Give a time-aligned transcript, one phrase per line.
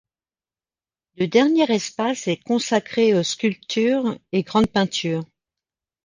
[1.17, 5.21] Le dernier espace est consacré aux sculptures et grandes peintures.